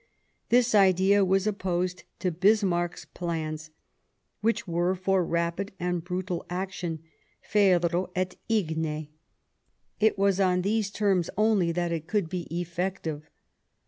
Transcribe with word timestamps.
This 0.49 0.73
idea 0.73 1.23
was 1.23 1.45
opposed 1.45 2.05
to 2.21 2.31
Bismarck's 2.31 3.05
plans, 3.05 3.69
which 4.39 4.67
were 4.67 4.95
for 4.95 5.23
rapid 5.23 5.73
and 5.79 6.03
brutal 6.03 6.43
action— 6.49 7.03
ferro 7.53 8.09
et 8.15 8.35
igne; 8.49 9.09
it 9.99 10.17
was 10.17 10.39
on 10.39 10.63
these 10.63 10.89
terms 10.89 11.29
only 11.37 11.67
86 11.67 11.69
Sadowa 11.69 11.75
that 11.91 11.95
it 11.95 12.07
could 12.07 12.29
be 12.29 12.47
effective. 12.61 13.29